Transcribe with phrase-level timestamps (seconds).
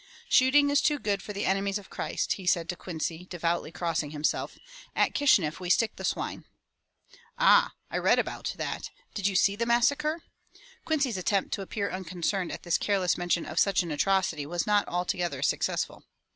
[0.27, 4.09] "Shooting is too good for the enemies of Christ,'' he said to Quincy, devoutly crossing
[4.09, 4.57] himself.
[4.95, 6.45] "At Kishineff we stick the swine."
[7.37, 7.73] "Ah!
[7.91, 8.89] I read about that.
[9.13, 10.23] Did you see the massacre?"
[10.87, 14.87] Qumcy's attempt to appear unconcerned at this careless mention of such an atrocity was not
[14.87, 16.03] altogether successful.